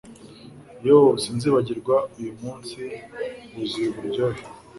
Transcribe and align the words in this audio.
yoo! 0.87 1.11
sinzibagirwa 1.23 1.95
uyumunsi 2.17 2.79
wuzuye 3.53 3.87
uburyohe 3.91 4.41